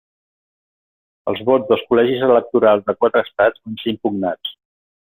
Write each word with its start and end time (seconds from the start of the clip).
Els 1.33 1.43
vots 1.51 1.69
dels 1.73 1.85
col·legis 1.91 2.25
electorals 2.31 2.89
de 2.91 2.99
quatre 3.05 3.25
estats 3.29 3.65
van 3.67 3.81
ser 3.85 3.97
impugnats. 3.97 4.59